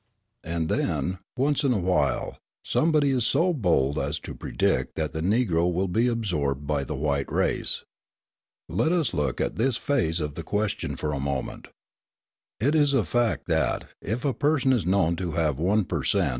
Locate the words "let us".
8.67-9.13